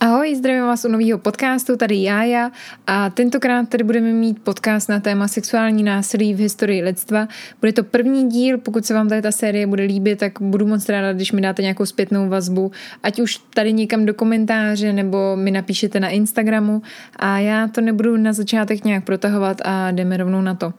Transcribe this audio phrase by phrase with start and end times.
[0.00, 2.50] Ahoj, zdravím vás u nového podcastu, tady Jája
[2.86, 7.28] a tentokrát tady budeme mít podcast na téma sexuální násilí v historii lidstva.
[7.60, 10.88] Bude to první díl, pokud se vám tady ta série bude líbit, tak budu moc
[10.88, 12.72] ráda, když mi dáte nějakou zpětnou vazbu,
[13.02, 16.82] ať už tady někam do komentáře nebo mi napíšete na Instagramu
[17.16, 20.72] a já to nebudu na začátek nějak protahovat a jdeme rovnou na to.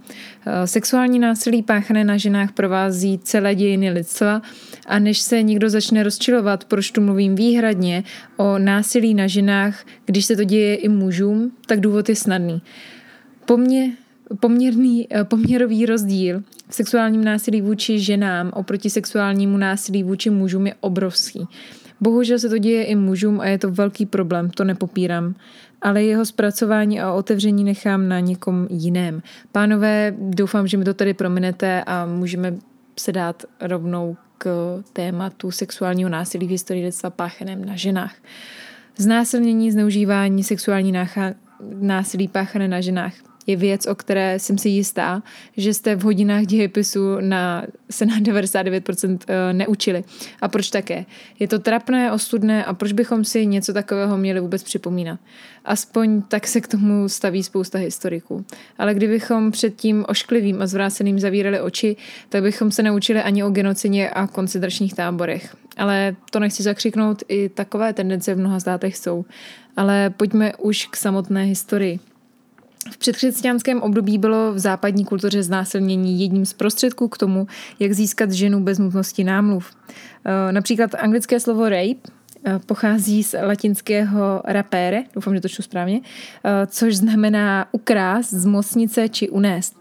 [0.45, 4.41] Eh, sexuální násilí páchané na ženách provází celé dějiny lidstva
[4.87, 8.03] a než se někdo začne rozčilovat, proč tu mluvím výhradně
[8.37, 12.61] o násilí na ženách, když se to děje i mužům, tak důvod je snadný.
[13.45, 13.93] Pomě,
[14.39, 20.75] poměrný, eh, poměrový rozdíl v sexuálním násilí vůči ženám oproti sexuálnímu násilí vůči mužům je
[20.79, 21.47] obrovský.
[22.01, 25.35] Bohužel se to děje i mužům a je to velký problém, to nepopírám.
[25.81, 29.21] Ale jeho zpracování a otevření nechám na někom jiném.
[29.51, 32.55] Pánové, doufám, že mi to tady prominete a můžeme
[32.99, 38.15] se dát rovnou k tématu sexuálního násilí v historii lidstva páchaném na ženách.
[38.97, 40.93] Znásilnění, zneužívání, sexuální
[41.79, 45.23] násilí páchané na ženách je věc, o které jsem si jistá,
[45.57, 50.03] že jste v hodinách dějepisu na, se na 99% eh, neučili.
[50.41, 51.05] A proč také?
[51.39, 55.19] Je to trapné, ostudné a proč bychom si něco takového měli vůbec připomínat?
[55.65, 58.45] Aspoň tak se k tomu staví spousta historiků.
[58.77, 61.95] Ale kdybychom před tím ošklivým a zvráceným zavírali oči,
[62.29, 65.55] tak bychom se neučili ani o genocině a koncentračních táborech.
[65.77, 69.25] Ale to nechci zakřiknout, i takové tendence v mnoha státech jsou.
[69.77, 71.99] Ale pojďme už k samotné historii.
[72.91, 77.47] V předkřesťanském období bylo v západní kultuře znásilnění jedním z prostředků k tomu,
[77.79, 79.71] jak získat ženu bez nutnosti námluv.
[80.25, 82.11] Eh, například anglické slovo rape
[82.45, 86.01] eh, pochází z latinského rapere, doufám, že to čtu správně,
[86.45, 89.77] eh, což znamená ukrást, zmocnice či unést.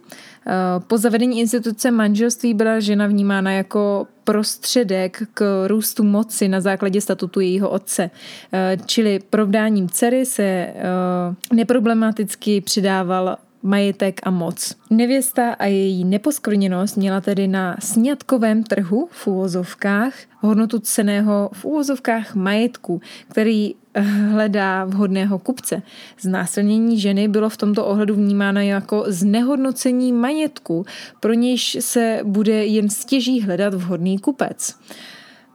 [0.86, 7.40] Po zavedení instituce manželství byla žena vnímána jako prostředek k růstu moci na základě statutu
[7.40, 8.10] jejího otce.
[8.86, 10.74] Čili provdáním dcery se
[11.52, 14.74] neproblematicky přidával majetek a moc.
[14.90, 22.34] Nevěsta a její neposkvrněnost měla tedy na sňatkovém trhu v úvozovkách hodnotu ceného v úvozovkách
[22.34, 25.82] majetku, který eh, hledá vhodného kupce.
[26.20, 30.86] Znásilnění ženy bylo v tomto ohledu vnímáno jako znehodnocení majetku,
[31.20, 34.78] pro nějž se bude jen stěží hledat vhodný kupec.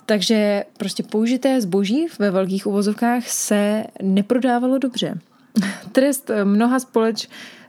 [0.05, 5.19] Takže prostě použité zboží ve velkých uvozovkách se neprodávalo dobře.
[5.91, 7.27] Trest mnoha společ,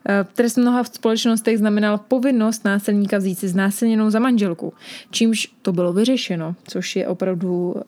[0.08, 4.72] Eh, trest mnoha v společnostech znamenal povinnost násilníka vzít si znásilněnou za manželku,
[5.10, 7.82] čímž to bylo vyřešeno, což je opravdu uh,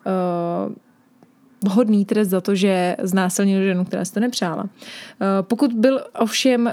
[1.64, 4.62] vhodný trest za to, že znásilnil ženu, která se to nepřála.
[4.62, 4.68] Uh,
[5.40, 6.72] pokud byl ovšem uh,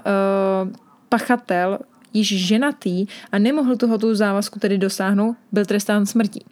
[1.09, 1.79] pachatel
[2.13, 6.45] již ženatý a nemohl tohoto závazku tedy dosáhnout, byl trestán smrtí.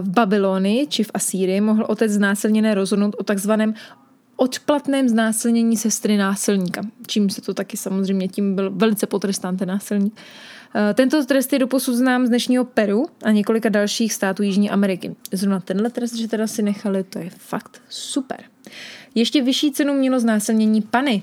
[0.00, 3.74] V Babylonii či v Asýrii mohl otec znásilněné rozhodnout o takzvaném
[4.36, 10.14] odplatném znásilnění sestry násilníka, čím se to taky samozřejmě tím byl velice potrestán ten násilník.
[10.16, 10.61] Eh,
[10.94, 15.16] tento trest je doposud znám z dnešního Peru a několika dalších států Jižní Ameriky.
[15.32, 18.40] Zrovna tenhle trest, že teda si nechali, to je fakt super.
[19.14, 21.22] Ještě vyšší cenu mělo znásilnění Pany,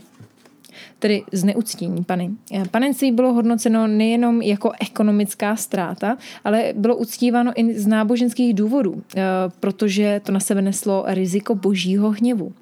[1.00, 2.32] tedy zneuctění pany.
[2.72, 9.22] Panenství bylo hodnoceno nejenom jako ekonomická ztráta, ale bylo uctíváno i z náboženských důvodů, eh,
[9.60, 12.54] protože to na sebe neslo riziko božího hněvu.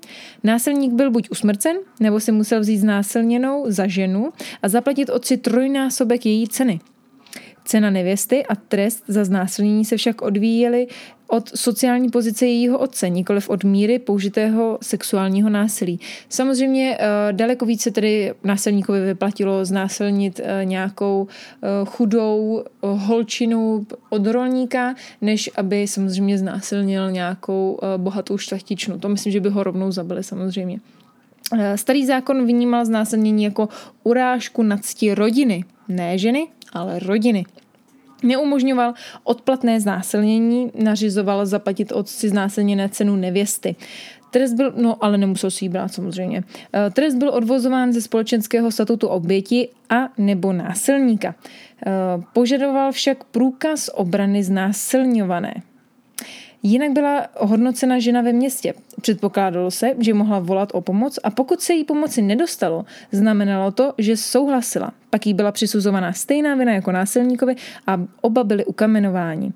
[0.43, 4.29] Násilník byl buď usmrcen, nebo si musel vzít znásilněnou za ženu
[4.61, 6.79] a zaplatit otci trojnásobek její ceny.
[7.65, 10.87] Cena nevěsty a trest za znásilnění se však odvíjely
[11.27, 15.99] od sociální pozice jejího otce, nikoliv od míry použitého sexuálního násilí.
[16.29, 24.95] Samozřejmě eh, daleko více tedy násilníkovi vyplatilo znásilnit eh, nějakou eh, chudou holčinu od rolníka,
[25.21, 28.99] než aby samozřejmě znásilnil nějakou bohatou šlechtičnu.
[28.99, 30.79] To myslím, že by ho rovnou zabili samozřejmě.
[31.75, 33.69] Starý zákon vnímal znásilnění jako
[34.03, 34.79] urážku na
[35.13, 37.45] rodiny, ne ženy, ale rodiny.
[38.23, 43.75] Neumožňoval odplatné znásilnění, nařizoval zaplatit otci znásilněné cenu nevěsty.
[44.31, 46.43] Trest byl, no ale nemusel si ji brát samozřejmě.
[46.73, 51.35] Eh, trest byl odvozován ze společenského statutu oběti a nebo násilníka.
[51.35, 51.91] Eh,
[52.33, 55.53] požadoval však průkaz obrany znásilňované.
[56.63, 58.73] Jinak byla hodnocena žena ve městě.
[59.01, 63.93] Předpokládalo se, že mohla volat o pomoc a pokud se jí pomoci nedostalo, znamenalo to,
[63.97, 64.91] že souhlasila.
[65.09, 67.55] Pak jí byla přisuzovaná stejná vina jako násilníkovi
[67.87, 69.51] a oba byli ukamenováni.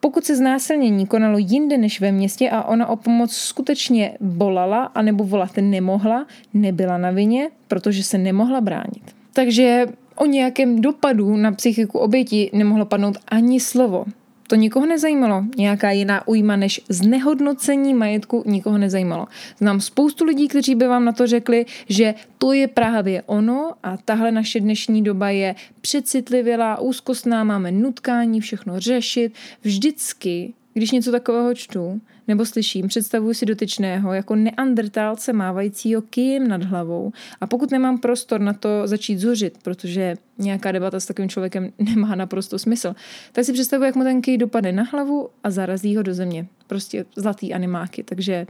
[0.00, 5.24] Pokud se znásilnění konalo jinde než ve městě a ona o pomoc skutečně volala anebo
[5.24, 9.14] volat nemohla, nebyla na vině, protože se nemohla bránit.
[9.32, 14.04] Takže o nějakém dopadu na psychiku oběti nemohlo padnout ani slovo.
[14.48, 15.44] To nikoho nezajímalo.
[15.56, 19.26] Nějaká jiná ujma než znehodnocení majetku nikoho nezajímalo.
[19.58, 23.96] Znám spoustu lidí, kteří by vám na to řekli, že to je právě ono a
[23.96, 29.32] tahle naše dnešní doba je přecitlivělá, úzkostná, máme nutkání všechno řešit.
[29.62, 36.62] Vždycky, když něco takového čtu, nebo slyším, představuji si dotyčného jako neandrtálce mávajícího kyjem nad
[36.62, 41.72] hlavou a pokud nemám prostor na to začít zuřit, protože nějaká debata s takovým člověkem
[41.78, 42.94] nemá naprosto smysl,
[43.32, 46.46] tak si představuji, jak mu ten kyj dopadne na hlavu a zarazí ho do země.
[46.66, 48.02] Prostě zlatý animáky.
[48.02, 48.46] Takže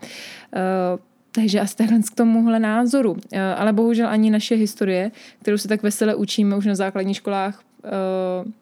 [0.56, 1.00] uh,
[1.32, 3.12] takže asi takhle k tomuhle názoru.
[3.12, 3.18] Uh,
[3.56, 5.10] ale bohužel ani naše historie,
[5.42, 7.62] kterou se tak vesele učíme už na základních školách,
[8.44, 8.52] uh,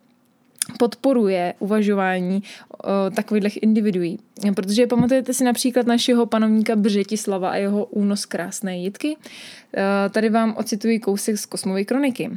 [0.79, 2.43] podporuje uvažování
[2.85, 4.19] o takových individuí.
[4.55, 9.17] Protože pamatujete si například našeho panovníka Břetislava a jeho únos krásné jitky.
[10.11, 12.31] Tady vám ocituji kousek z Kosmové kroniky.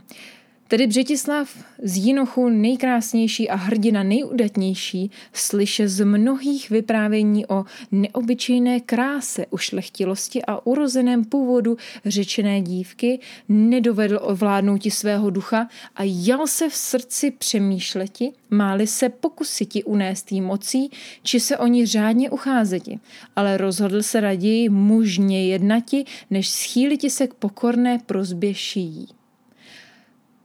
[0.67, 9.45] Tedy Břetislav z Jinochu nejkrásnější a hrdina nejudatnější slyše z mnohých vyprávění o neobyčejné kráse,
[9.49, 13.19] ušlechtilosti a urozeném původu řečené dívky,
[13.49, 20.41] nedovedl ovládnout svého ducha a jal se v srdci přemýšleti, máli se pokusiti unést jí
[20.41, 20.91] mocí,
[21.23, 22.99] či se o ní řádně ucházeti,
[23.35, 29.07] ale rozhodl se raději mužně jednati, než schýliti se k pokorné prozbě šijí.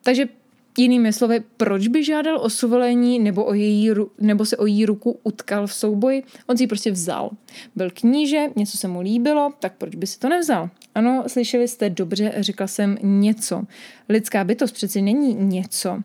[0.03, 0.29] Takže
[0.79, 5.19] jinými slovy, proč by žádal o suvolení nebo, o její, nebo se o její ruku
[5.23, 6.23] utkal v souboji?
[6.47, 7.31] On si ji prostě vzal.
[7.77, 10.71] Byl kníže, něco se mu líbilo, tak proč by si to nevzal?
[10.95, 13.63] Ano, slyšeli jste dobře, řekla jsem něco.
[14.09, 15.91] Lidská bytost přeci není něco.
[15.91, 16.01] Uh,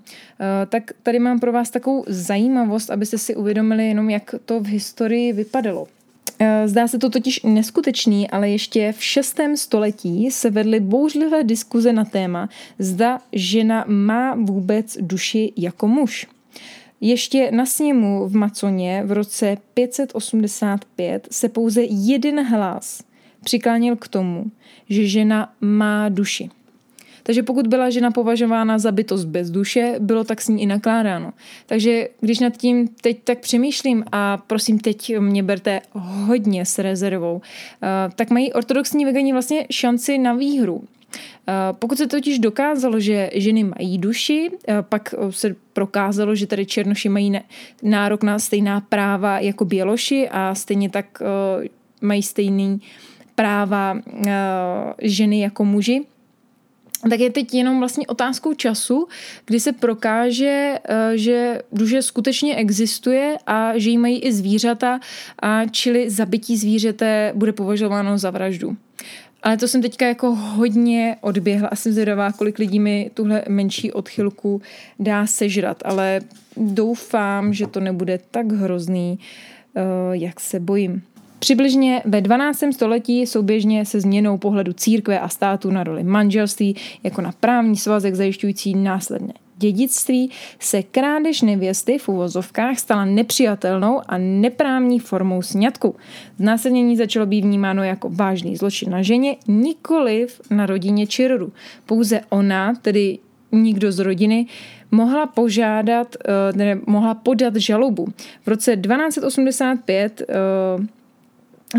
[0.69, 5.33] tak tady mám pro vás takovou zajímavost, abyste si uvědomili jenom, jak to v historii
[5.33, 5.87] vypadalo.
[6.39, 9.39] Eh, zdá se to totiž neskutečný, ale ještě v 6.
[9.55, 12.49] století se vedly bouřlivé diskuze na téma,
[12.79, 16.27] zda žena má vůbec duši jako muž.
[17.01, 23.03] Ještě na sněmu v Maconě v roce 585 se pouze jeden hlas
[23.43, 24.45] přiklánil k tomu,
[24.89, 26.49] že žena má duši.
[27.27, 31.33] Takže pokud byla žena považována za bytost bez duše, bylo tak s ní i nakládáno.
[31.65, 37.41] Takže když nad tím teď tak přemýšlím a prosím teď mě berte hodně s rezervou,
[37.83, 40.83] eh, tak mají ortodoxní vegani vlastně šanci na výhru.
[41.47, 46.65] Eh, pokud se totiž dokázalo, že ženy mají duši, eh, pak se prokázalo, že tady
[46.65, 47.39] černoši mají
[47.83, 51.21] nárok na stejná práva jako běloši a stejně tak
[52.01, 52.81] mají stejný
[53.35, 53.97] práva
[55.01, 56.05] ženy jako muži,
[57.09, 59.07] tak je teď jenom vlastně otázkou času,
[59.45, 64.99] kdy se prokáže, eh, že duše skutečně existuje a že jí mají i zvířata,
[65.39, 68.77] a čili zabití zvířete bude považováno za vraždu.
[69.43, 73.91] Ale to jsem teďka jako hodně odběhla a jsem zvědavá, kolik lidí mi tuhle menší
[73.91, 74.61] odchylku
[74.99, 76.21] dá sežrat, ale
[76.57, 79.19] doufám, že to nebude tak hrozný,
[79.75, 79.81] eh,
[80.11, 81.01] jak se bojím.
[81.45, 82.63] Přibližně ve 12.
[82.71, 88.15] století souběžně se změnou pohledu církve a státu na roli manželství jako na právní svazek
[88.15, 95.95] zajišťující následné dědictví se krádež nevěsty v uvozovkách stala nepřijatelnou a neprávní formou sňatku.
[96.37, 101.29] Znásilnění začalo být vnímáno jako vážný zločin na ženě, nikoliv na rodině či
[101.85, 103.19] Pouze ona, tedy
[103.51, 104.45] nikdo z rodiny,
[104.91, 108.07] mohla požádat, eh, ne, mohla podat žalobu.
[108.45, 110.21] V roce 1285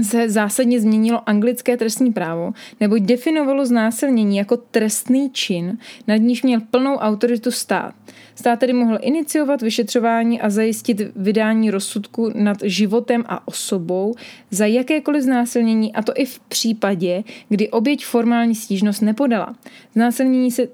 [0.02, 6.60] se zásadně změnilo anglické trestní právo, neboť definovalo znásilnění jako trestný čin, nad níž měl
[6.70, 7.94] plnou autoritu stát.
[8.34, 14.14] Stát tedy mohl iniciovat vyšetřování a zajistit vydání rozsudku nad životem a osobou
[14.50, 19.54] za jakékoliv znásilnění, a to i v případě, kdy oběť formální stížnost nepodala.
[19.94, 20.68] Znásilnění se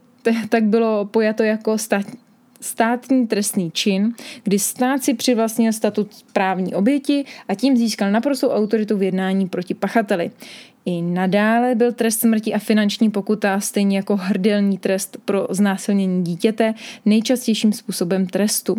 [0.48, 2.06] tak bylo pojato jako stát,
[2.62, 8.96] státní trestný čin, kdy stát si přivlastnil statut právní oběti a tím získal naprostou autoritu
[8.96, 10.30] v jednání proti pachateli.
[10.84, 16.74] I nadále byl trest smrti a finanční pokuta, stejně jako hrdelní trest pro znásilnění dítěte,
[17.04, 18.76] nejčastějším způsobem trestu.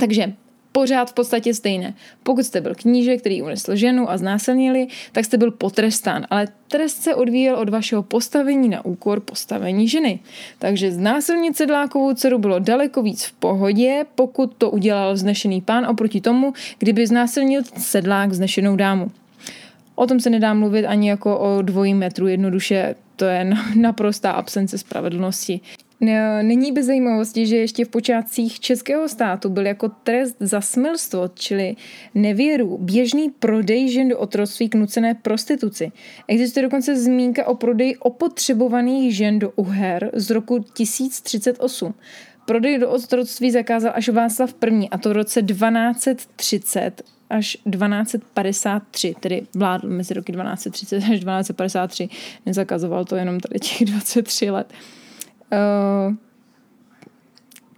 [0.00, 0.32] Takže
[0.74, 1.94] pořád v podstatě stejné.
[2.22, 7.02] Pokud jste byl kníže, který unesl ženu a znásilnili, tak jste byl potrestán, ale trest
[7.02, 10.20] se odvíjel od vašeho postavení na úkor postavení ženy.
[10.58, 16.20] Takže znásilnit sedlákovou dceru bylo daleko víc v pohodě, pokud to udělal vznešený pán oproti
[16.20, 19.10] tomu, kdyby znásilnil sedlák vznešenou dámu.
[19.94, 24.78] O tom se nedá mluvit ani jako o dvojí metru, jednoduše to je naprostá absence
[24.78, 25.60] spravedlnosti.
[26.42, 31.76] Není bez zajímavosti, že ještě v počátcích českého státu byl jako trest za smilstvo, čili
[32.14, 35.92] nevěru, běžný prodej žen do otroctví k nucené prostituci.
[36.28, 41.94] Existuje dokonce zmínka o prodeji opotřebovaných žen do uher z roku 1038.
[42.46, 44.88] Prodej do otroctví zakázal až Václav I.
[44.88, 52.08] a to v roce 1230 až 1253, tedy vládl mezi roky 1230 až 1253.
[52.46, 54.72] Nezakazoval to jenom tady těch 23 let.
[55.54, 56.14] Uh,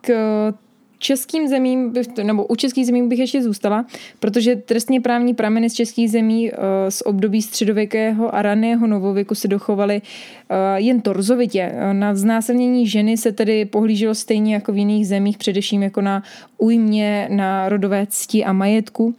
[0.00, 0.54] k
[0.98, 1.92] českým zemím,
[2.22, 3.86] nebo u českých zemí bych ještě zůstala,
[4.20, 9.48] protože trestně právní prameny z českých zemí uh, z období středověkého a raného novověku se
[9.48, 11.72] dochovaly uh, jen torzovitě.
[11.92, 16.22] Na znásilnění ženy se tedy pohlíželo stejně jako v jiných zemích, především jako na
[16.58, 19.14] újmě, na rodové cti a majetku.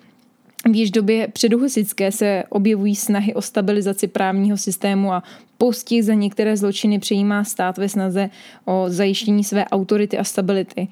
[0.72, 5.24] V již době předuhusické se objevují snahy o stabilizaci právního systému a
[5.58, 8.30] postih za některé zločiny přejímá stát ve snaze
[8.66, 10.88] o zajištění své autority a stability.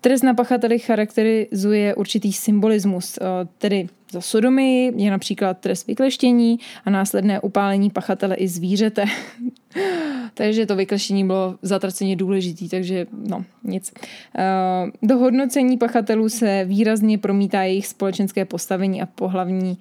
[0.00, 3.18] Trest na pachateli charakterizuje určitý symbolismus,
[3.58, 9.04] tedy za sodomy je například trest vykleštění a následné upálení pachatele i zvířete.
[10.34, 13.92] takže to vykleštění bylo zatraceně důležitý, takže no, nic.
[15.02, 19.78] Do hodnocení pachatelů se výrazně promítá jejich společenské postavení a pohlavní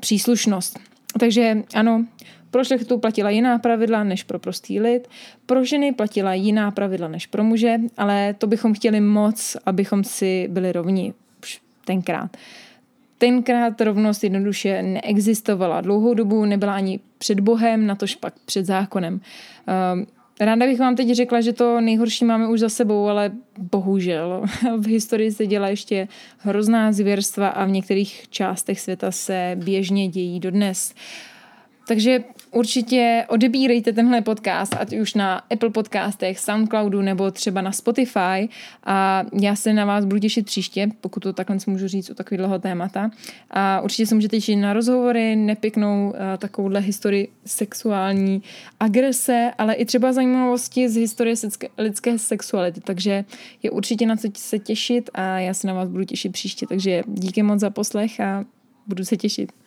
[0.00, 0.78] příslušnost.
[1.20, 2.06] Takže ano,
[2.50, 5.08] pro šlechtu platila jiná pravidla než pro prostý lid,
[5.46, 10.48] pro ženy platila jiná pravidla než pro muže, ale to bychom chtěli moc, abychom si
[10.50, 11.14] byli rovni
[11.84, 12.36] tenkrát.
[13.20, 15.80] Tenkrát rovnost jednoduše neexistovala.
[15.80, 19.20] Dlouhou dobu nebyla ani před Bohem, natož pak před zákonem.
[19.66, 20.06] Ehm,
[20.40, 24.42] ráda bych vám teď řekla, že to nejhorší máme už za sebou, ale bohužel
[24.76, 26.08] v historii se dělá ještě
[26.38, 30.94] hrozná zvěrstva a v některých částech světa se běžně dějí dodnes.
[31.90, 38.48] Takže určitě odebírejte tenhle podcast, ať už na Apple podcastech, Soundcloudu nebo třeba na Spotify
[38.84, 42.58] a já se na vás budu těšit příště, pokud to takhle můžu říct u takového
[42.58, 43.10] témata.
[43.50, 48.42] A určitě se můžete těšit na rozhovory, nepěknou uh, takovouhle historii sexuální
[48.80, 51.36] agrese, ale i třeba zajímavosti z historie
[51.78, 53.24] lidské sexuality, takže
[53.62, 57.02] je určitě na co se těšit a já se na vás budu těšit příště, takže
[57.06, 58.44] díky moc za poslech a
[58.86, 59.59] budu se těšit.